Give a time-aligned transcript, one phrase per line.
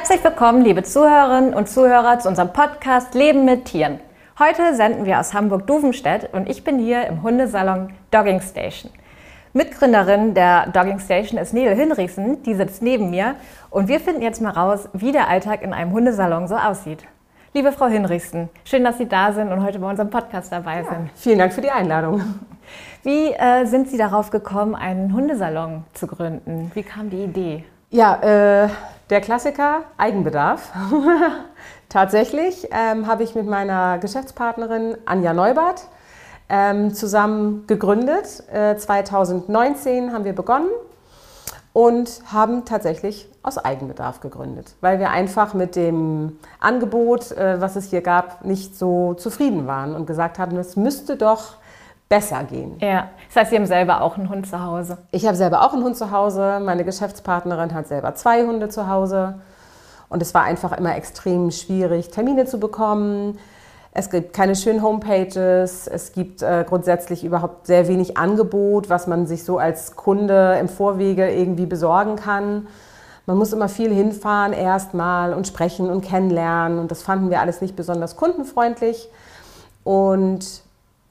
[0.00, 4.00] Herzlich willkommen, liebe Zuhörerinnen und Zuhörer, zu unserem Podcast Leben mit Tieren.
[4.38, 8.90] Heute senden wir aus Hamburg-Duvenstedt und ich bin hier im Hundesalon Dogging Station.
[9.52, 13.34] Mitgründerin der Dogging Station ist Nele Hinrichsen, die sitzt neben mir
[13.68, 17.04] und wir finden jetzt mal raus, wie der Alltag in einem Hundesalon so aussieht.
[17.52, 20.84] Liebe Frau Hinrichsen, schön, dass Sie da sind und heute bei unserem Podcast dabei ja,
[20.84, 21.10] sind.
[21.14, 22.22] Vielen Dank für die Einladung.
[23.02, 26.70] Wie äh, sind Sie darauf gekommen, einen Hundesalon zu gründen?
[26.72, 27.64] Wie kam die Idee?
[27.92, 28.68] Ja, äh,
[29.10, 30.72] der Klassiker Eigenbedarf.
[31.88, 35.88] Tatsächlich ähm, habe ich mit meiner Geschäftspartnerin Anja Neubart
[36.48, 38.44] ähm, zusammen gegründet.
[38.52, 40.68] Äh, 2019 haben wir begonnen
[41.72, 47.90] und haben tatsächlich aus Eigenbedarf gegründet, weil wir einfach mit dem Angebot, äh, was es
[47.90, 51.56] hier gab, nicht so zufrieden waren und gesagt haben, es müsste doch
[52.10, 52.76] besser gehen.
[52.80, 54.98] Ja, das heißt, Sie haben selber auch einen Hund zu Hause.
[55.12, 56.60] Ich habe selber auch einen Hund zu Hause.
[56.60, 59.36] Meine Geschäftspartnerin hat selber zwei Hunde zu Hause.
[60.08, 63.38] Und es war einfach immer extrem schwierig, Termine zu bekommen.
[63.92, 65.86] Es gibt keine schönen Homepages.
[65.86, 70.68] Es gibt äh, grundsätzlich überhaupt sehr wenig Angebot, was man sich so als Kunde im
[70.68, 72.66] Vorwege irgendwie besorgen kann.
[73.26, 76.80] Man muss immer viel hinfahren erstmal und sprechen und kennenlernen.
[76.80, 79.08] Und das fanden wir alles nicht besonders kundenfreundlich.
[79.84, 80.62] Und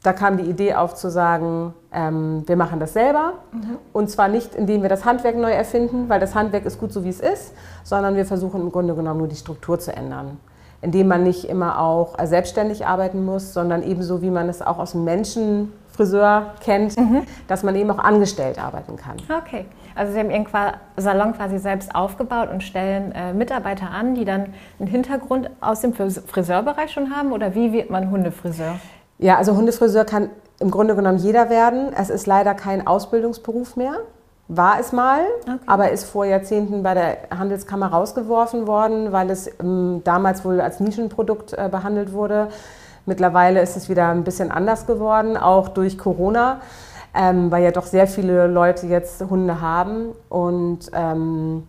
[0.04, 3.34] da kam die Idee auf zu sagen, ähm, wir machen das selber.
[3.52, 3.78] Mhm.
[3.92, 7.04] Und zwar nicht, indem wir das Handwerk neu erfinden, weil das Handwerk ist gut so,
[7.04, 10.40] wie es ist, sondern wir versuchen im Grunde genommen nur die Struktur zu ändern.
[10.82, 14.94] Indem man nicht immer auch selbstständig arbeiten muss, sondern ebenso, wie man es auch aus
[14.94, 17.24] dem Menschenfriseur kennt, mhm.
[17.50, 19.18] dass man eben auch angestellt arbeiten kann.
[19.38, 19.66] Okay.
[19.96, 20.48] Also Sie haben Ihren
[20.96, 25.94] Salon quasi selbst aufgebaut und stellen äh, Mitarbeiter an, die dann einen Hintergrund aus dem
[25.94, 27.34] Friseurbereich schon haben?
[27.34, 28.76] Oder wie wird man Hundefriseur?
[29.20, 31.94] Ja, also Hundefriseur kann im Grunde genommen jeder werden.
[31.94, 33.94] Es ist leider kein Ausbildungsberuf mehr.
[34.48, 35.60] War es mal, okay.
[35.68, 40.80] aber ist vor Jahrzehnten bei der Handelskammer rausgeworfen worden, weil es ähm, damals wohl als
[40.80, 42.48] Nischenprodukt äh, behandelt wurde.
[43.06, 46.62] Mittlerweile ist es wieder ein bisschen anders geworden, auch durch Corona,
[47.14, 50.14] ähm, weil ja doch sehr viele Leute jetzt Hunde haben.
[50.30, 51.68] Und, ähm,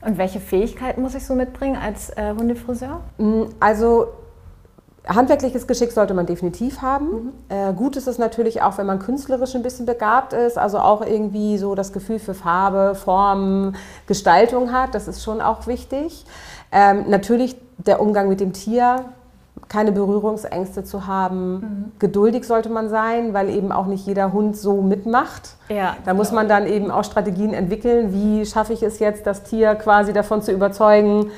[0.00, 3.00] und welche Fähigkeiten muss ich so mitbringen als äh, Hundefriseur?
[3.18, 4.08] Mm, also
[5.06, 7.06] Handwerkliches Geschick sollte man definitiv haben.
[7.06, 7.32] Mhm.
[7.48, 11.04] Äh, gut ist es natürlich auch, wenn man künstlerisch ein bisschen begabt ist, also auch
[11.04, 13.74] irgendwie so das Gefühl für Farbe, Form,
[14.06, 14.94] Gestaltung hat.
[14.94, 16.24] Das ist schon auch wichtig.
[16.70, 19.06] Ähm, natürlich der Umgang mit dem Tier,
[19.68, 21.52] keine Berührungsängste zu haben.
[21.52, 21.92] Mhm.
[21.98, 25.54] Geduldig sollte man sein, weil eben auch nicht jeder Hund so mitmacht.
[25.68, 28.12] Ja, da muss man dann eben auch Strategien entwickeln.
[28.12, 31.30] Wie schaffe ich es jetzt, das Tier quasi davon zu überzeugen,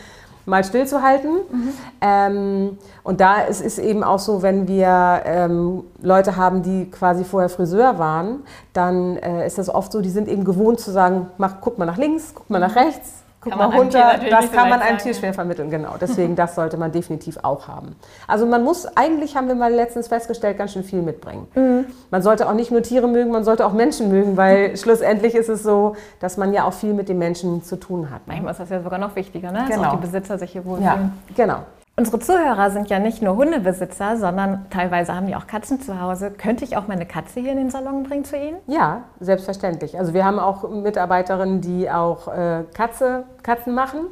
[0.46, 1.32] mal stillzuhalten.
[1.50, 1.68] Mhm.
[2.00, 7.24] Ähm, und da ist es eben auch so, wenn wir ähm, Leute haben, die quasi
[7.24, 8.42] vorher Friseur waren,
[8.72, 11.86] dann äh, ist das oft so, die sind eben gewohnt zu sagen, mach, guck mal
[11.86, 13.21] nach links, guck mal nach rechts.
[13.42, 15.96] Guck mal runter, das kann man einem Tier schwer vermitteln, genau.
[16.00, 17.96] Deswegen, das sollte man definitiv auch haben.
[18.28, 21.48] Also man muss, eigentlich haben wir mal letztens festgestellt, ganz schön viel mitbringen.
[21.54, 21.86] Mhm.
[22.10, 25.48] Man sollte auch nicht nur Tiere mögen, man sollte auch Menschen mögen, weil schlussendlich ist
[25.48, 28.22] es so, dass man ja auch viel mit den Menschen zu tun hat.
[28.26, 29.64] Manchmal ist das ja sogar noch wichtiger, ne?
[29.68, 29.82] Genau.
[29.82, 31.12] Dass auch die Besitzer sich hier wohlfühlen.
[31.28, 31.62] Ja, genau.
[31.94, 36.30] Unsere Zuhörer sind ja nicht nur Hundebesitzer, sondern teilweise haben die auch Katzen zu Hause.
[36.30, 38.56] Könnte ich auch meine Katze hier in den Salon bringen zu Ihnen?
[38.66, 39.98] Ja, selbstverständlich.
[39.98, 44.06] Also wir haben auch Mitarbeiterinnen, die auch äh, Katze, Katzen machen.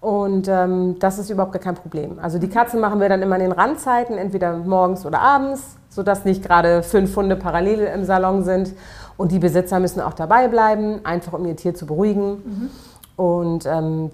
[0.00, 2.18] Und ähm, das ist überhaupt kein Problem.
[2.18, 6.24] Also die Katzen machen wir dann immer in den Randzeiten, entweder morgens oder abends, sodass
[6.24, 8.72] nicht gerade fünf Hunde parallel im Salon sind.
[9.18, 12.30] Und die Besitzer müssen auch dabei bleiben, einfach um ihr Tier zu beruhigen.
[12.30, 12.70] Mhm.
[13.16, 14.10] Und ähm,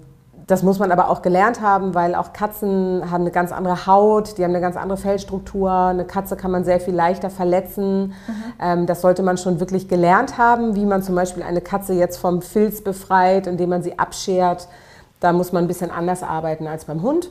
[0.49, 4.39] das muss man aber auch gelernt haben, weil auch Katzen haben eine ganz andere Haut,
[4.39, 5.71] die haben eine ganz andere Fellstruktur.
[5.71, 8.07] Eine Katze kann man sehr viel leichter verletzen.
[8.07, 8.13] Mhm.
[8.59, 12.17] Ähm, das sollte man schon wirklich gelernt haben, wie man zum Beispiel eine Katze jetzt
[12.17, 14.67] vom Filz befreit, indem man sie abschert.
[15.19, 17.29] Da muss man ein bisschen anders arbeiten als beim Hund.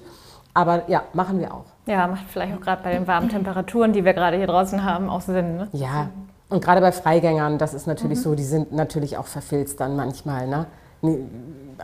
[0.55, 1.65] Aber ja, machen wir auch.
[1.87, 5.11] Ja, macht vielleicht auch gerade bei den warmen Temperaturen, die wir gerade hier draußen haben,
[5.11, 5.56] auch Sinn.
[5.56, 5.69] Ne?
[5.73, 6.11] Ja,
[6.50, 8.23] und gerade bei Freigängern, das ist natürlich mhm.
[8.23, 10.47] so, die sind natürlich auch verfilzt dann manchmal.
[10.47, 10.67] Ne?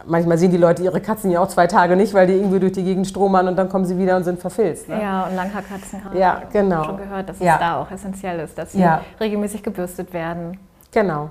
[0.06, 2.72] Manchmal sehen die Leute ihre Katzen ja auch zwei Tage nicht, weil die irgendwie durch
[2.72, 4.88] die Gegend stromern und dann kommen sie wieder und sind verfilzt.
[4.88, 5.00] Ne?
[5.00, 6.84] Ja, und Langhaarkatzen haben ja, genau.
[6.84, 7.54] schon gehört, dass ja.
[7.54, 9.02] es da auch essentiell ist, dass sie ja.
[9.20, 10.58] regelmäßig gebürstet werden.
[10.92, 11.30] Genau.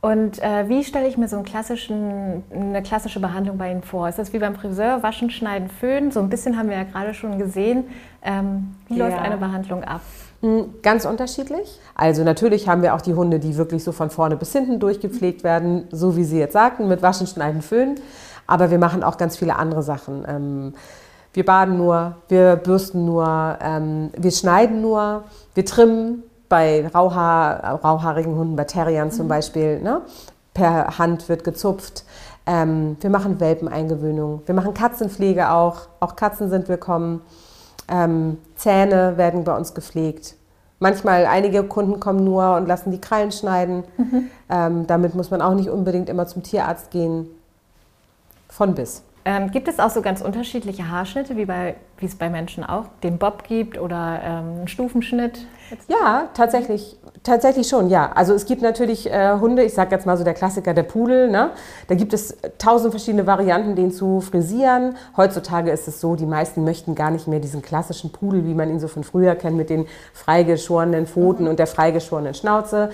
[0.00, 4.08] Und äh, wie stelle ich mir so einen klassischen, eine klassische Behandlung bei Ihnen vor?
[4.08, 6.10] Ist das wie beim Friseur, waschen, schneiden, föhnen?
[6.10, 7.84] So ein bisschen haben wir ja gerade schon gesehen.
[8.20, 9.06] Ähm, wie ja.
[9.06, 10.00] läuft eine Behandlung ab?
[10.42, 11.78] Hm, ganz unterschiedlich.
[11.94, 15.44] Also natürlich haben wir auch die Hunde, die wirklich so von vorne bis hinten durchgepflegt
[15.44, 18.00] werden, so wie Sie jetzt sagten, mit Waschen, Schneiden, Föhnen.
[18.48, 20.24] Aber wir machen auch ganz viele andere Sachen.
[20.26, 20.74] Ähm,
[21.32, 25.24] wir baden nur, wir bürsten nur, ähm, wir schneiden nur,
[25.54, 29.30] wir trimmen bei Rauhaar, rauhaarigen Hunden, bei Terriern zum mhm.
[29.30, 29.80] Beispiel.
[29.80, 30.02] Ne?
[30.54, 32.04] Per Hand wird gezupft.
[32.46, 34.42] Ähm, wir machen Welpeneingewöhnung.
[34.44, 35.82] Wir machen Katzenpflege auch.
[36.00, 37.22] Auch Katzen sind willkommen.
[37.92, 40.36] Ähm, Zähne werden bei uns gepflegt.
[40.78, 43.84] Manchmal, einige Kunden kommen nur und lassen die Krallen schneiden.
[43.98, 44.30] Mhm.
[44.50, 47.28] Ähm, damit muss man auch nicht unbedingt immer zum Tierarzt gehen.
[48.48, 49.04] Von bis.
[49.24, 52.86] Ähm, gibt es auch so ganz unterschiedliche Haarschnitte, wie, bei, wie es bei Menschen auch
[53.02, 55.46] den Bob gibt oder ähm, einen Stufenschnitt?
[55.88, 58.10] Ja, tatsächlich, tatsächlich schon, ja.
[58.12, 61.30] Also es gibt natürlich äh, Hunde, ich sage jetzt mal so der Klassiker, der Pudel.
[61.30, 61.50] Ne?
[61.86, 64.96] Da gibt es tausend verschiedene Varianten, den zu frisieren.
[65.16, 68.68] Heutzutage ist es so, die meisten möchten gar nicht mehr diesen klassischen Pudel, wie man
[68.68, 71.50] ihn so von früher kennt, mit den freigeschorenen Pfoten mhm.
[71.50, 72.90] und der freigeschorenen Schnauze.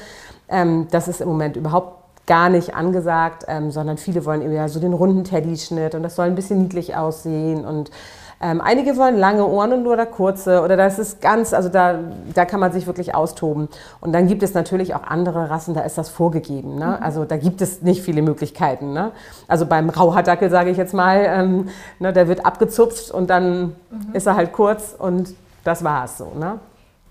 [0.49, 4.79] Ähm, das ist im Moment überhaupt gar nicht angesagt, ähm, sondern viele wollen eher so
[4.79, 7.91] den runden Teddy-Schnitt und das soll ein bisschen niedlich aussehen und
[8.40, 11.99] ähm, einige wollen lange Ohren und nur da kurze oder das ist ganz, also da,
[12.35, 13.69] da kann man sich wirklich austoben.
[14.00, 16.76] Und dann gibt es natürlich auch andere Rassen, da ist das vorgegeben.
[16.76, 16.87] Ne?
[16.99, 17.05] Mhm.
[17.05, 18.93] Also da gibt es nicht viele Möglichkeiten.
[18.93, 19.11] Ne?
[19.49, 21.69] Also beim Rauhaardackel sage ich jetzt mal, ähm,
[21.99, 24.12] ne, der wird abgezupft und dann mhm.
[24.12, 26.32] ist er halt kurz und das war's so.
[26.38, 26.61] Ne?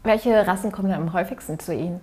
[0.03, 1.99] Welche Rassen kommen am häufigsten zu Ihnen?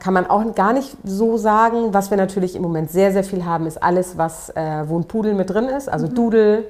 [0.00, 1.94] Kann man auch gar nicht so sagen.
[1.94, 5.04] Was wir natürlich im Moment sehr, sehr viel haben, ist alles, was, äh, wo ein
[5.04, 5.88] Pudel mit drin ist.
[5.88, 6.14] Also mhm.
[6.14, 6.64] Dudel,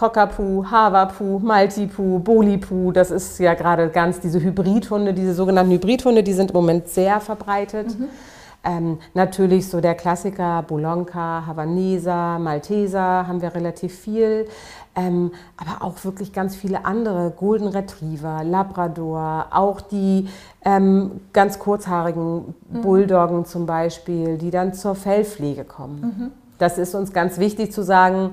[0.00, 2.90] Cockapoo, Havapu, Maltipu, Bolipu.
[2.90, 7.20] Das ist ja gerade ganz diese Hybridhunde, diese sogenannten Hybridhunde, die sind im Moment sehr
[7.20, 7.98] verbreitet.
[7.98, 8.08] Mhm.
[8.64, 14.48] Ähm, natürlich so der Klassiker Bolonka, Havaneser, Malteser haben wir relativ viel.
[14.96, 20.28] Ähm, aber auch wirklich ganz viele andere, Golden Retriever, Labrador, auch die
[20.64, 22.80] ähm, ganz kurzhaarigen mhm.
[22.80, 26.00] Bulldoggen zum Beispiel, die dann zur Fellpflege kommen.
[26.00, 26.30] Mhm.
[26.56, 28.30] Das ist uns ganz wichtig zu sagen,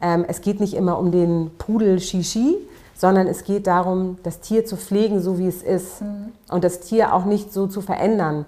[0.00, 2.56] ähm, es geht nicht immer um den Pudel Shishi,
[2.94, 6.02] sondern es geht darum, das Tier zu pflegen, so wie es ist.
[6.02, 6.32] Mhm.
[6.50, 8.44] Und das Tier auch nicht so zu verändern,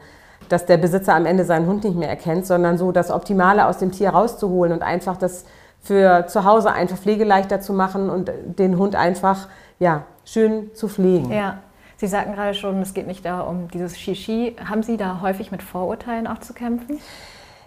[0.49, 3.79] dass der Besitzer am Ende seinen Hund nicht mehr erkennt, sondern so das Optimale aus
[3.79, 5.45] dem Tier rauszuholen und einfach das
[5.81, 9.49] für zu Hause einfach pflegeleichter zu machen und den Hund einfach
[9.79, 11.33] ja, schön zu pflegen.
[11.33, 11.59] Ja.
[11.97, 14.57] Sie sagten gerade schon, es geht nicht da um dieses Shishi.
[14.65, 16.99] Haben Sie da häufig mit Vorurteilen auch zu kämpfen?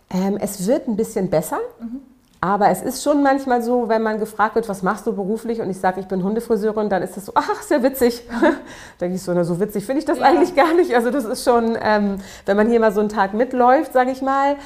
[0.10, 1.60] Ähm, es wird ein bisschen besser.
[1.80, 2.02] Mhm.
[2.44, 5.70] Aber es ist schon manchmal so, wenn man gefragt wird, was machst du beruflich und
[5.70, 8.22] ich sage, ich bin Hundefriseurin, dann ist das so, ach, sehr witzig.
[9.00, 10.26] denke ich so, na, so witzig finde ich das ja.
[10.26, 10.94] eigentlich gar nicht.
[10.94, 14.22] Also das ist schon, ähm, wenn man hier mal so einen Tag mitläuft, sage ich
[14.22, 14.58] mal,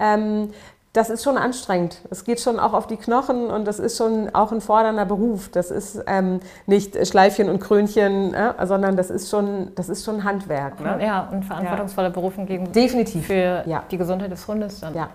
[0.00, 0.54] ähm,
[0.94, 2.00] das ist schon anstrengend.
[2.08, 5.50] Es geht schon auch auf die Knochen und das ist schon auch ein fordernder Beruf.
[5.50, 10.24] Das ist ähm, nicht Schleifchen und Krönchen, äh, sondern das ist schon, das ist schon
[10.24, 10.80] Handwerk.
[10.80, 11.04] Ne?
[11.04, 12.14] Ja, und verantwortungsvolle ja.
[12.14, 13.26] Berufe gegen Definitiv.
[13.26, 13.82] für ja.
[13.90, 14.94] die Gesundheit des Hundes dann.
[14.94, 15.10] Ja.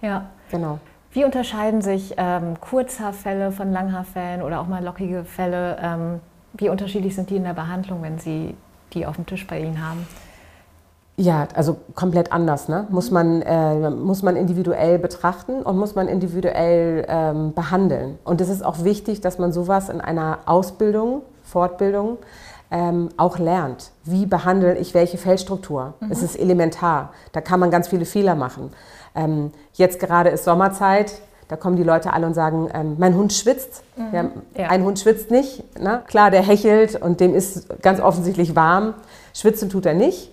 [0.00, 0.24] Ja.
[0.50, 0.78] Genau.
[1.16, 5.78] Wie unterscheiden sich ähm, Kurzhaarfälle von Langhaarfällen oder auch mal lockige Fälle?
[5.80, 6.20] Ähm,
[6.52, 8.54] wie unterschiedlich sind die in der Behandlung, wenn Sie
[8.92, 10.06] die auf dem Tisch bei Ihnen haben?
[11.16, 12.68] Ja, also komplett anders.
[12.68, 12.86] Ne?
[12.90, 18.18] Muss, man, äh, muss man individuell betrachten und muss man individuell ähm, behandeln.
[18.24, 22.18] Und es ist auch wichtig, dass man sowas in einer Ausbildung, Fortbildung
[22.70, 23.90] ähm, auch lernt.
[24.04, 25.94] Wie behandle ich welche Fellstruktur?
[26.00, 26.10] Mhm.
[26.10, 27.12] Es ist elementar.
[27.32, 28.72] Da kann man ganz viele Fehler machen.
[29.14, 31.20] Ähm, jetzt gerade ist Sommerzeit.
[31.48, 33.84] Da kommen die Leute alle und sagen, ähm, mein Hund schwitzt.
[33.96, 34.04] Mhm.
[34.12, 34.24] Ja,
[34.56, 34.68] ja.
[34.68, 35.62] Ein Hund schwitzt nicht.
[35.80, 36.02] Ne?
[36.06, 38.94] Klar, der hechelt und dem ist ganz offensichtlich warm.
[39.32, 40.32] Schwitzen tut er nicht.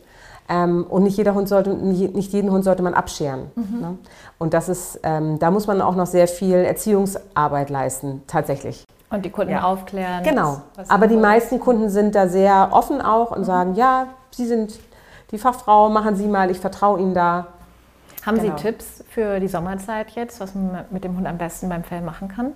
[0.50, 3.52] Ähm, und nicht, jeder Hund sollte, nicht jeden Hund sollte man abscheren.
[3.56, 3.80] Mhm.
[3.80, 3.98] Ne?
[4.40, 8.84] Und das ist, ähm, da muss man auch noch sehr viel Erziehungsarbeit leisten, tatsächlich.
[9.14, 9.62] Und die Kunden ja.
[9.64, 10.24] aufklären.
[10.24, 10.62] Genau.
[10.88, 13.46] Aber die meisten Kunden sind da sehr offen auch und mhm.
[13.46, 14.80] sagen, ja, Sie sind
[15.30, 17.46] die Fachfrau, machen Sie mal, ich vertraue Ihnen da.
[18.26, 18.58] Haben genau.
[18.58, 22.02] Sie Tipps für die Sommerzeit jetzt, was man mit dem Hund am besten beim Fell
[22.02, 22.54] machen kann?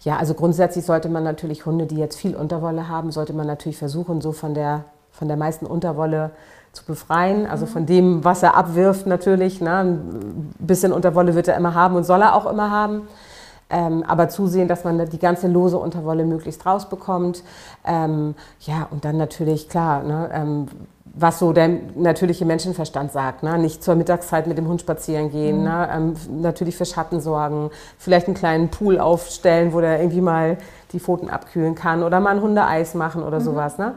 [0.00, 3.78] Ja, also grundsätzlich sollte man natürlich Hunde, die jetzt viel Unterwolle haben, sollte man natürlich
[3.78, 6.32] versuchen, so von der, von der meisten Unterwolle
[6.72, 7.46] zu befreien.
[7.46, 9.62] Also von dem, was er abwirft natürlich.
[9.62, 9.70] Ne?
[9.70, 13.08] Ein bisschen Unterwolle wird er immer haben und soll er auch immer haben.
[13.70, 17.42] Ähm, aber zusehen, dass man die ganze lose Unterwolle möglichst rausbekommt.
[17.86, 20.68] Ähm, ja, und dann natürlich, klar, ne, ähm,
[21.14, 23.42] was so der natürliche Menschenverstand sagt.
[23.42, 23.56] Ne?
[23.58, 25.64] Nicht zur Mittagszeit mit dem Hund spazieren gehen, mhm.
[25.64, 25.88] ne?
[25.92, 30.58] ähm, natürlich für Schatten sorgen, vielleicht einen kleinen Pool aufstellen, wo der irgendwie mal
[30.92, 33.44] die Pfoten abkühlen kann oder mal ein Hundeeis machen oder mhm.
[33.44, 33.78] sowas.
[33.78, 33.94] Ne?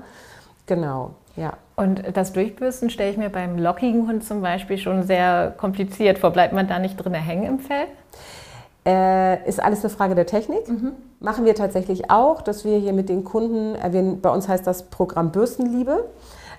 [0.67, 1.53] Genau, ja.
[1.75, 6.31] Und das Durchbürsten stelle ich mir beim lockigen Hund zum Beispiel schon sehr kompliziert vor.
[6.31, 7.85] Bleibt man da nicht drin hängen im Fell?
[8.87, 10.69] Äh, ist alles eine Frage der Technik.
[10.69, 10.93] Mhm.
[11.19, 14.65] Machen wir tatsächlich auch, dass wir hier mit den Kunden, äh, wir, bei uns heißt
[14.65, 16.05] das Programm Bürstenliebe.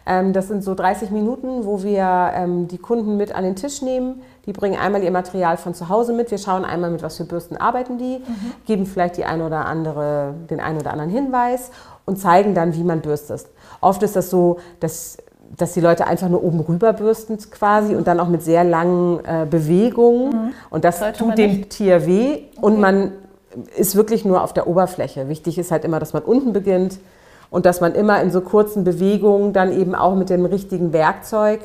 [0.05, 3.81] Ähm, das sind so 30 Minuten, wo wir ähm, die Kunden mit an den Tisch
[3.81, 4.21] nehmen.
[4.45, 6.31] Die bringen einmal ihr Material von zu Hause mit.
[6.31, 8.53] Wir schauen einmal, mit was für Bürsten arbeiten die, mhm.
[8.67, 11.71] geben vielleicht die eine oder andere, den einen oder anderen Hinweis
[12.05, 13.47] und zeigen dann, wie man bürstet.
[13.81, 15.17] Oft ist das so, dass
[15.57, 19.25] dass die Leute einfach nur oben rüber bürsten quasi und dann auch mit sehr langen
[19.25, 20.31] äh, Bewegungen.
[20.31, 20.53] Mhm.
[20.71, 21.71] Und das Sollte tut dem nicht.
[21.71, 22.49] Tier weh okay.
[22.61, 23.13] und man
[23.77, 25.29] ist wirklich nur auf der Oberfläche.
[25.29, 26.99] Wichtig ist halt immer, dass man unten beginnt
[27.51, 31.61] und dass man immer in so kurzen Bewegungen dann eben auch mit dem richtigen Werkzeug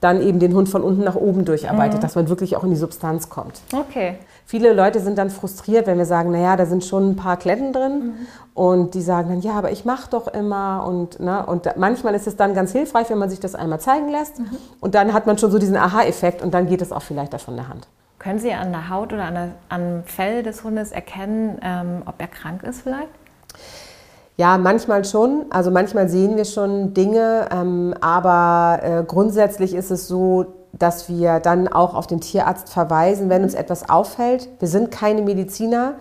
[0.00, 2.02] dann eben den Hund von unten nach oben durcharbeitet, mhm.
[2.02, 3.60] dass man wirklich auch in die Substanz kommt.
[3.72, 4.16] Okay.
[4.50, 7.74] Viele Leute sind dann frustriert, wenn wir sagen, naja, da sind schon ein paar Kletten
[7.74, 8.14] drin mhm.
[8.54, 12.26] und die sagen dann, ja, aber ich mache doch immer und, ne, und manchmal ist
[12.26, 14.46] es dann ganz hilfreich, wenn man sich das einmal zeigen lässt mhm.
[14.80, 17.56] und dann hat man schon so diesen Aha-Effekt und dann geht es auch vielleicht davon
[17.56, 17.88] der Hand.
[18.18, 22.14] Können Sie an der Haut oder an der, am Fell des Hundes erkennen, ähm, ob
[22.16, 23.10] er krank ist vielleicht?
[24.38, 25.44] Ja, manchmal schon.
[25.50, 31.40] Also manchmal sehen wir schon Dinge, ähm, aber äh, grundsätzlich ist es so, dass wir
[31.40, 34.48] dann auch auf den Tierarzt verweisen, wenn uns etwas auffällt.
[34.58, 35.94] Wir sind keine Mediziner.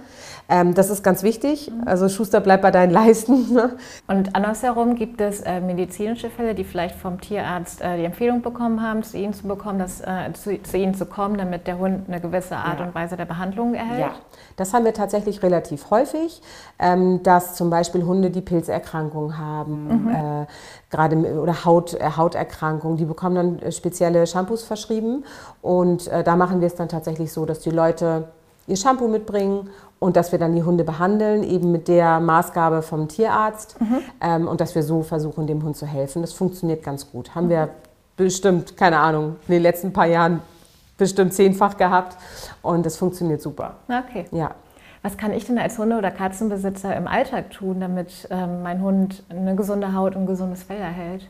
[0.49, 1.71] Ähm, das ist ganz wichtig.
[1.85, 3.47] Also Schuster bleibt bei deinen Leisten.
[3.57, 3.77] Ne?
[4.07, 8.83] Und andersherum gibt es äh, medizinische Fälle, die vielleicht vom Tierarzt äh, die Empfehlung bekommen
[8.83, 12.07] haben, zu ihnen zu bekommen, dass, äh, zu, zu, ihnen zu kommen, damit der Hund
[12.07, 12.85] eine gewisse Art ja.
[12.85, 13.99] und Weise der Behandlung erhält.
[13.99, 14.11] Ja,
[14.57, 16.41] das haben wir tatsächlich relativ häufig,
[16.77, 20.09] ähm, dass zum Beispiel Hunde, die Pilzerkrankungen haben, mhm.
[20.09, 20.45] Äh,
[20.89, 25.23] gerade oder Haut, äh, Hauterkrankungen, die bekommen dann äh, spezielle Shampoos verschrieben
[25.61, 28.27] und da machen wir es dann tatsächlich so, dass die Leute
[28.67, 33.07] ihr Shampoo mitbringen und dass wir dann die Hunde behandeln, eben mit der Maßgabe vom
[33.07, 33.99] Tierarzt mhm.
[34.21, 36.21] ähm, und dass wir so versuchen, dem Hund zu helfen.
[36.21, 37.33] Das funktioniert ganz gut.
[37.35, 37.51] Haben mhm.
[37.51, 37.69] wir
[38.15, 40.41] bestimmt, keine Ahnung, in den letzten paar Jahren
[40.97, 42.17] bestimmt zehnfach gehabt
[42.61, 43.75] und das funktioniert super.
[43.87, 44.25] Okay.
[44.31, 44.51] Ja.
[45.03, 49.23] Was kann ich denn als Hunde- oder Katzenbesitzer im Alltag tun, damit ähm, mein Hund
[49.29, 51.29] eine gesunde Haut und ein gesundes Fell erhält?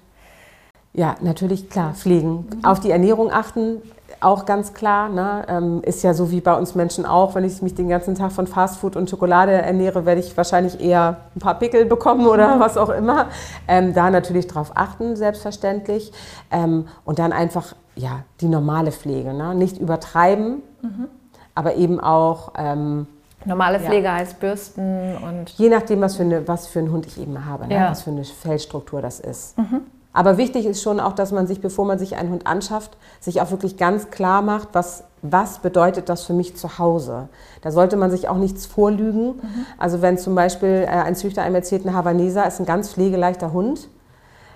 [0.97, 2.47] Ja, natürlich, klar, pflegen.
[2.49, 2.65] Mhm.
[2.65, 3.83] Auf die Ernährung achten,
[4.19, 5.09] auch ganz klar.
[5.09, 5.45] Ne?
[5.47, 7.35] Ähm, ist ja so wie bei uns Menschen auch.
[7.35, 11.17] Wenn ich mich den ganzen Tag von Fastfood und Schokolade ernähre, werde ich wahrscheinlich eher
[11.35, 12.59] ein paar Pickel bekommen oder mhm.
[12.61, 13.27] was auch immer.
[13.67, 16.11] Ähm, da natürlich drauf achten, selbstverständlich.
[16.49, 19.35] Ähm, und dann einfach ja, die normale Pflege.
[19.35, 19.53] Ne?
[19.53, 21.09] Nicht übertreiben, mhm.
[21.53, 22.53] aber eben auch.
[22.57, 23.05] Ähm,
[23.45, 24.15] Normale Pflege ja.
[24.15, 25.51] heißt Bürsten und.
[25.57, 27.75] Je nachdem, was für, eine, was für einen Hund ich eben habe, ne?
[27.75, 27.91] ja.
[27.91, 29.55] was für eine Fellstruktur das ist.
[29.59, 29.81] Mhm.
[30.17, 33.39] Aber wichtig ist schon auch, dass man sich, bevor man sich einen Hund anschafft, sich
[33.39, 37.29] auch wirklich ganz klar macht, was, was bedeutet das für mich zu Hause.
[37.61, 39.35] Da sollte man sich auch nichts vorlügen.
[39.35, 39.65] Mhm.
[39.77, 43.53] Also wenn zum Beispiel äh, ein Züchter einem erzählt, ein Havaneser ist ein ganz pflegeleichter
[43.53, 43.89] Hund,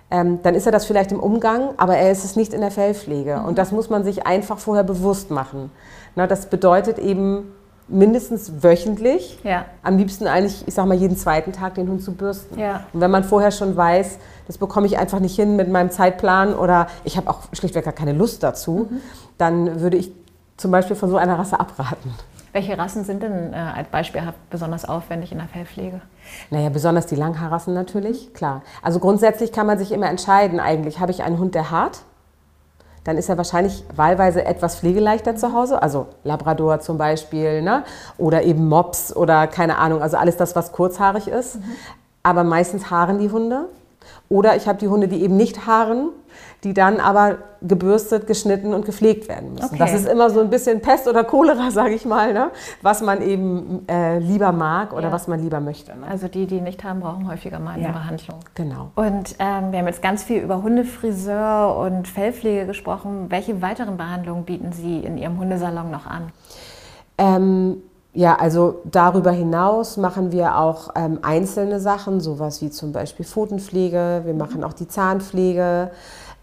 [0.09, 2.71] ähm, dann ist er das vielleicht im Umgang, aber er ist es nicht in der
[2.71, 3.37] Fellpflege.
[3.37, 3.45] Mhm.
[3.45, 5.69] Und das muss man sich einfach vorher bewusst machen.
[6.15, 7.51] Na, das bedeutet eben,
[7.87, 9.39] mindestens wöchentlich.
[9.43, 9.65] Ja.
[9.83, 12.59] Am liebsten eigentlich, ich sag mal, jeden zweiten Tag den Hund zu bürsten.
[12.59, 12.85] Ja.
[12.93, 16.53] Und wenn man vorher schon weiß, das bekomme ich einfach nicht hin mit meinem Zeitplan
[16.53, 19.01] oder ich habe auch schlichtweg gar keine Lust dazu, mhm.
[19.37, 20.11] dann würde ich
[20.57, 22.13] zum Beispiel von so einer Rasse abraten.
[22.53, 26.01] Welche Rassen sind denn äh, als Beispiel besonders aufwendig in der Fellpflege?
[26.49, 28.61] Naja, besonders die Langhaarrassen natürlich, klar.
[28.81, 32.01] Also grundsätzlich kann man sich immer entscheiden, eigentlich habe ich einen Hund, der hart
[33.03, 37.83] dann ist er wahrscheinlich wahlweise etwas pflegeleichter zu Hause, also Labrador zum Beispiel, ne?
[38.17, 41.55] oder eben Mops oder keine Ahnung, also alles das, was kurzhaarig ist.
[41.55, 41.63] Mhm.
[42.23, 43.65] Aber meistens haaren die Hunde.
[44.29, 46.09] Oder ich habe die Hunde, die eben nicht haaren,
[46.63, 49.65] die dann aber gebürstet, geschnitten und gepflegt werden müssen.
[49.65, 49.77] Okay.
[49.77, 52.51] Das ist immer so ein bisschen Pest oder Cholera, sage ich mal, ne?
[52.81, 55.11] was man eben äh, lieber mag oder ja.
[55.11, 55.91] was man lieber möchte.
[55.91, 56.07] Ne?
[56.07, 57.91] Also die, die nicht haben, brauchen häufiger mal eine ja.
[57.91, 58.39] Behandlung.
[58.55, 58.91] Genau.
[58.95, 63.27] Und ähm, wir haben jetzt ganz viel über Hundefriseur und Fellpflege gesprochen.
[63.29, 66.31] Welche weiteren Behandlungen bieten Sie in Ihrem Hundesalon noch an?
[67.17, 67.77] Ähm,
[68.13, 74.23] ja, also darüber hinaus machen wir auch ähm, einzelne Sachen, sowas wie zum Beispiel Pfotenpflege,
[74.25, 75.91] wir machen auch die Zahnpflege,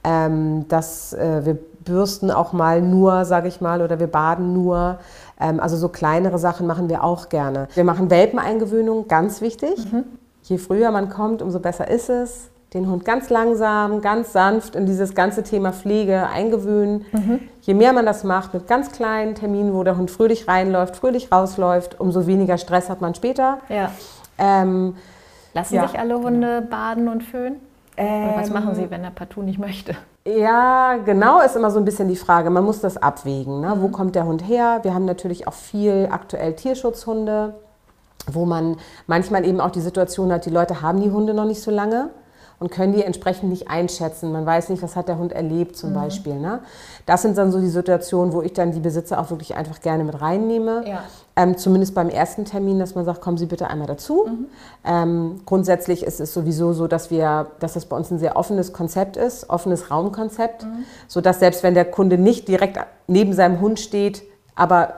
[0.08, 4.98] ähm, dass äh, wir bürsten auch mal nur, sage ich mal, oder wir baden nur.
[5.38, 7.68] Ähm, also so kleinere Sachen machen wir auch gerne.
[7.74, 9.92] Wir machen Welpeneingewöhnung, ganz wichtig.
[9.92, 10.04] Mhm.
[10.42, 14.84] Je früher man kommt, umso besser ist es den Hund ganz langsam, ganz sanft in
[14.84, 17.06] dieses ganze Thema Pflege eingewöhnen.
[17.12, 17.40] Mhm.
[17.62, 21.32] Je mehr man das macht mit ganz kleinen Terminen, wo der Hund fröhlich reinläuft, fröhlich
[21.32, 23.58] rausläuft, umso weniger Stress hat man später.
[23.70, 23.90] Ja.
[24.36, 24.96] Ähm,
[25.54, 25.88] Lassen ja.
[25.88, 27.56] sich alle Hunde baden und föhnen?
[27.98, 29.96] Ähm, was machen sie, wenn er partout nicht möchte?
[30.24, 32.48] Ja, genau, ist immer so ein bisschen die Frage.
[32.48, 33.60] Man muss das abwägen.
[33.60, 33.74] Ne?
[33.74, 33.82] Mhm.
[33.82, 34.80] Wo kommt der Hund her?
[34.82, 37.54] Wir haben natürlich auch viel aktuell Tierschutzhunde,
[38.26, 38.76] wo man
[39.06, 42.10] manchmal eben auch die Situation hat, die Leute haben die Hunde noch nicht so lange
[42.58, 44.32] und können die entsprechend nicht einschätzen.
[44.32, 45.94] Man weiß nicht, was hat der Hund erlebt zum mhm.
[45.94, 46.34] Beispiel.
[46.34, 46.60] Ne?
[47.06, 50.04] Das sind dann so die Situationen, wo ich dann die Besitzer auch wirklich einfach gerne
[50.04, 50.84] mit reinnehme.
[50.86, 51.04] Ja.
[51.38, 54.26] Ähm, zumindest beim ersten Termin, dass man sagt, kommen Sie bitte einmal dazu.
[54.26, 54.46] Mhm.
[54.84, 58.72] Ähm, grundsätzlich ist es sowieso so, dass wir, dass das bei uns ein sehr offenes
[58.72, 60.84] Konzept ist, offenes Raumkonzept, mhm.
[61.06, 64.24] sodass selbst wenn der Kunde nicht direkt neben seinem Hund steht,
[64.56, 64.94] aber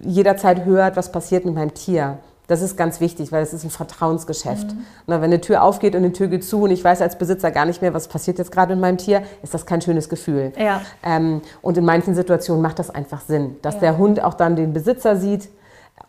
[0.00, 3.70] jederzeit hört, was passiert mit meinem Tier Das ist ganz wichtig, weil es ist ein
[3.70, 4.74] Vertrauensgeschäft.
[4.74, 4.84] Mhm.
[5.08, 7.50] Na, wenn eine Tür aufgeht und eine Tür geht zu und ich weiß als Besitzer
[7.50, 10.52] gar nicht mehr, was passiert jetzt gerade mit meinem Tier, ist das kein schönes Gefühl.
[10.56, 10.80] Ja.
[11.02, 13.80] Ähm, und in manchen Situationen macht das einfach Sinn, dass ja.
[13.80, 15.48] der Hund auch dann den Besitzer sieht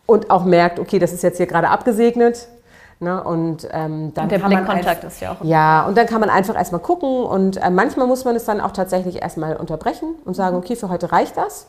[0.05, 2.47] und auch merkt, okay, das ist jetzt hier gerade abgesegnet.
[2.99, 3.21] Ne?
[3.23, 5.43] Und, ähm, dann und der Blickkontakt ist ja auch.
[5.43, 8.61] Ja, und dann kann man einfach erstmal gucken und äh, manchmal muss man es dann
[8.61, 11.67] auch tatsächlich erstmal unterbrechen und sagen, okay, für heute reicht das.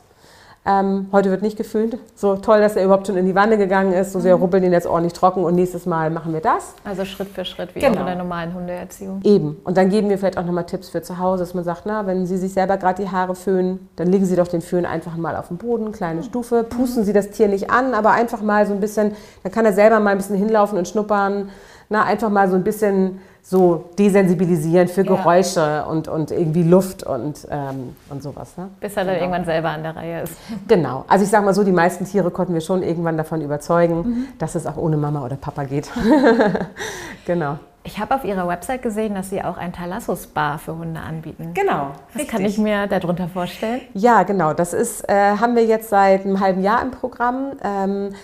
[0.66, 1.98] Ähm, heute wird nicht geföhnt.
[2.14, 4.12] So toll, dass er überhaupt schon in die Wanne gegangen ist.
[4.12, 4.42] So, wir mhm.
[4.42, 6.74] rubbeln ihn jetzt ordentlich trocken und nächstes Mal machen wir das.
[6.84, 7.96] Also Schritt für Schritt, wie genau.
[7.96, 9.20] auch in der normalen Hundeerziehung.
[9.24, 9.60] Eben.
[9.64, 12.06] Und dann geben wir vielleicht auch nochmal Tipps für zu Hause, dass man sagt, na,
[12.06, 15.18] wenn Sie sich selber gerade die Haare föhnen, dann legen Sie doch den Föhn einfach
[15.18, 16.24] mal auf den Boden, kleine mhm.
[16.24, 16.64] Stufe.
[16.64, 17.04] Pusten.
[17.04, 20.00] Sie das Tier nicht an, aber einfach mal so ein bisschen, dann kann er selber
[20.00, 21.50] mal ein bisschen hinlaufen und schnuppern.
[21.90, 25.82] Na, einfach mal so ein bisschen so desensibilisieren für Geräusche ja.
[25.82, 28.56] und, und irgendwie Luft und, ähm, und sowas.
[28.56, 28.70] Ne?
[28.80, 29.24] Bis er dann genau.
[29.26, 30.32] irgendwann selber an der Reihe ist.
[30.66, 31.04] Genau.
[31.08, 34.26] Also ich sage mal so, die meisten Tiere konnten wir schon irgendwann davon überzeugen, mhm.
[34.38, 35.90] dass es auch ohne Mama oder Papa geht.
[37.26, 37.58] genau.
[37.86, 41.50] Ich habe auf Ihrer Website gesehen, dass Sie auch ein Thalassus-Spa für Hunde anbieten.
[41.52, 41.88] Genau.
[41.88, 42.28] Was richtig.
[42.28, 43.82] kann ich mir darunter vorstellen?
[43.92, 44.54] Ja, genau.
[44.54, 47.52] Das ist, äh, haben wir jetzt seit einem halben Jahr im Programm.
[47.62, 48.14] Ähm,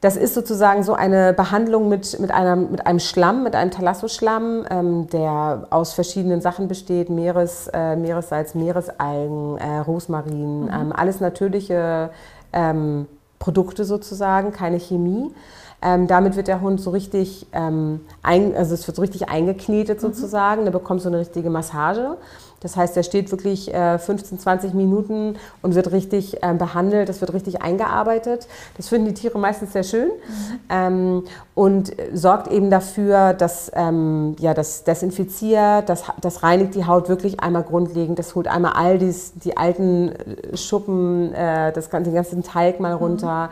[0.00, 4.64] das ist sozusagen so eine Behandlung mit, mit, einer, mit einem Schlamm, mit einem Thalassoschlamm,
[4.70, 10.70] ähm, der aus verschiedenen Sachen besteht: Meeres, äh, Meeressalz, Meeresalgen, äh, Rosmarin, mhm.
[10.72, 12.10] ähm, alles natürliche
[12.52, 13.06] ähm,
[13.40, 15.32] Produkte sozusagen, keine Chemie.
[15.80, 19.98] Ähm, damit wird der Hund so richtig, ähm, ein, also es wird so richtig eingeknetet
[19.98, 20.02] mhm.
[20.02, 20.60] sozusagen.
[20.62, 20.66] Mhm.
[20.66, 22.16] Der bekommt so eine richtige Massage.
[22.60, 27.20] Das heißt, er steht wirklich äh, 15, 20 Minuten und wird richtig äh, behandelt, das
[27.20, 28.48] wird richtig eingearbeitet.
[28.76, 30.58] Das finden die Tiere meistens sehr schön mhm.
[30.68, 31.24] ähm,
[31.54, 37.40] und sorgt eben dafür, dass ähm, ja, das desinfiziert, das, das reinigt die Haut wirklich
[37.40, 42.42] einmal grundlegend, das holt einmal all dies, die alten äh, Schuppen, äh, das, den ganzen
[42.42, 42.98] Talg mal mhm.
[42.98, 43.46] runter.
[43.46, 43.50] Mhm.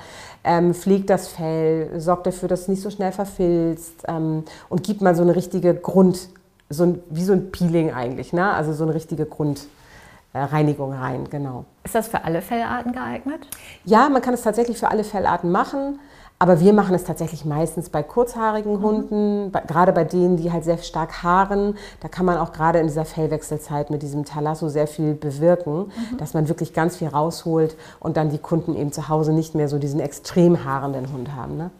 [0.49, 5.01] Ähm, pflegt das Fell, sorgt dafür, dass es nicht so schnell verfilzt ähm, und gibt
[5.01, 6.29] mal so eine richtige Grund,
[6.69, 8.53] so ein, wie so ein Peeling eigentlich, ne?
[8.53, 11.65] also so eine richtige Grundreinigung rein, genau.
[11.85, 13.47] Ist das für alle Fellarten geeignet?
[13.85, 15.99] Ja, man kann es tatsächlich für alle Fellarten machen.
[16.39, 18.83] Aber wir machen es tatsächlich meistens bei kurzhaarigen mhm.
[18.83, 21.77] Hunden, bei, gerade bei denen, die halt sehr stark haaren.
[22.01, 26.19] Da kann man auch gerade in dieser Fellwechselzeit mit diesem Talasso sehr viel bewirken, mhm.
[26.19, 29.69] dass man wirklich ganz viel rausholt und dann die Kunden eben zu Hause nicht mehr
[29.69, 31.57] so diesen extrem haarenden Hund haben.
[31.57, 31.71] Ne?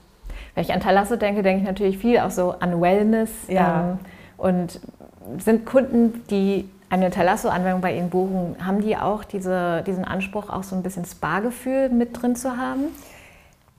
[0.55, 3.31] Wenn ich an Talasso denke, denke ich natürlich viel auch so an Wellness.
[3.49, 3.91] Ja.
[3.91, 3.99] Ähm,
[4.37, 4.81] und
[5.39, 10.63] sind Kunden, die eine Talasso-Anwendung bei Ihnen buchen, haben die auch diese, diesen Anspruch, auch
[10.63, 12.85] so ein bisschen Spa-Gefühl mit drin zu haben?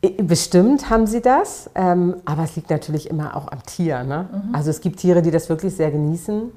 [0.02, 4.04] Bestimmt haben sie das, ähm, aber es liegt natürlich immer auch am Tier.
[4.04, 4.28] Ne?
[4.32, 4.56] Mhm.
[4.56, 6.52] Also es gibt Tiere, die das wirklich sehr genießen.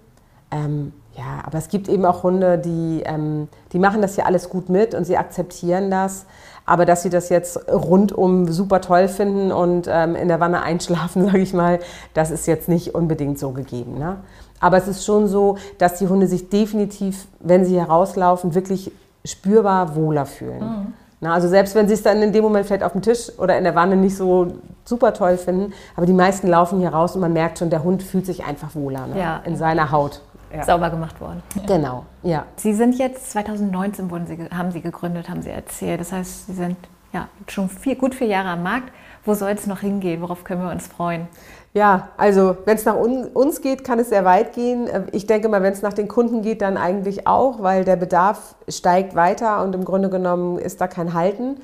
[0.51, 4.49] Ähm, ja, aber es gibt eben auch Hunde, die, ähm, die machen das ja alles
[4.49, 6.27] gut mit und sie akzeptieren das.
[6.67, 11.25] Aber dass sie das jetzt rundum super toll finden und ähm, in der Wanne einschlafen,
[11.27, 11.81] sage ich mal,
[12.15, 13.99] das ist jetzt nicht unbedingt so gegeben.
[13.99, 14.19] Ne?
[14.61, 18.93] Aber es ist schon so, dass die Hunde sich definitiv, wenn sie herauslaufen, wirklich
[19.25, 20.61] spürbar wohler fühlen.
[20.61, 20.93] Mhm.
[21.23, 23.59] Na, also selbst wenn sie es dann in dem Moment vielleicht auf dem Tisch oder
[23.59, 24.47] in der Wanne nicht so
[24.85, 28.03] super toll finden, aber die meisten laufen hier raus und man merkt schon, der Hund
[28.03, 29.19] fühlt sich einfach wohler ne?
[29.19, 29.43] ja.
[29.45, 30.65] in seiner Haut ja.
[30.65, 31.43] sauber gemacht worden.
[31.67, 32.47] Genau, ja.
[32.57, 36.01] Sie sind jetzt 2019 wurden Sie, haben Sie gegründet, haben Sie erzählt.
[36.01, 36.77] Das heißt, Sie sind
[37.13, 38.93] ja schon vier, gut vier Jahre am Markt.
[39.25, 40.23] Wo soll es noch hingehen?
[40.23, 41.29] Worauf können wir uns freuen?
[41.73, 44.89] Ja, also wenn es nach un uns geht, kann es sehr weit gehen.
[45.13, 48.57] Ich denke mal, wenn es nach den Kunden geht, dann eigentlich auch, weil der Bedarf
[48.69, 51.61] steigt weiter und im Grunde genommen ist da kein Halten.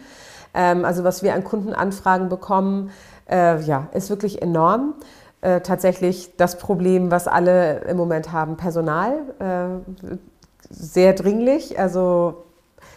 [0.55, 2.90] Ähm, also was wir an Kundenanfragen bekommen,
[3.29, 4.94] äh, ja, ist wirklich enorm.
[5.42, 9.12] Äh, tatsächlich das Problem, was alle im Moment haben, Personal.
[9.38, 10.25] Äh,
[10.70, 11.79] sehr dringlich.
[11.79, 12.44] Also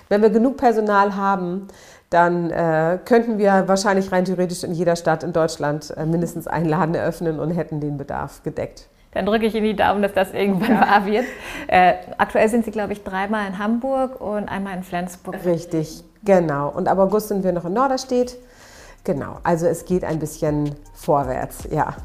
[0.08, 1.68] wenn wir genug Personal haben,
[2.10, 6.68] dann äh, könnten wir wahrscheinlich rein theoretisch in jeder Stadt in Deutschland äh, mindestens einen
[6.68, 8.88] Laden eröffnen und hätten den Bedarf gedeckt.
[9.12, 10.82] Dann drücke ich Ihnen die Daumen, dass das irgendwann ja.
[10.82, 11.26] wahr wird.
[11.68, 15.36] Äh, aktuell sind Sie, glaube ich, dreimal in Hamburg und einmal in Flensburg.
[15.46, 16.70] Richtig, genau.
[16.70, 18.38] Und ab August sind wir noch in Norderstedt.
[19.04, 21.96] Genau, also es geht ein bisschen vorwärts, ja.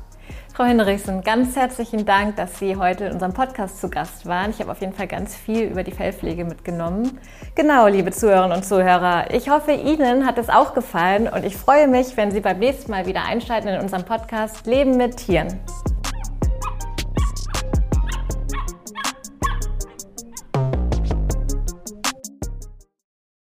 [0.55, 4.51] Frau Hinrichsen, ganz herzlichen Dank, dass Sie heute in unserem Podcast zu Gast waren.
[4.51, 7.19] Ich habe auf jeden Fall ganz viel über die Fellpflege mitgenommen.
[7.57, 11.89] Genau, liebe Zuhörerinnen und Zuhörer, ich hoffe, Ihnen hat es auch gefallen und ich freue
[11.89, 15.59] mich, wenn Sie beim nächsten Mal wieder einschalten in unserem Podcast Leben mit Tieren.